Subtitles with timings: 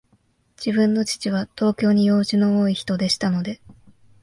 [0.57, 3.61] 自分の父は、東京に用事の多いひとでしたので、